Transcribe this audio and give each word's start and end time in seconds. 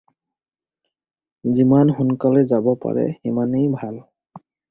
যিমান 1.57 1.91
সোনকালে 1.99 2.41
যাব 2.53 2.65
পাৰে 2.87 3.05
সিমানেই 3.19 3.69
ভাল। 3.77 4.01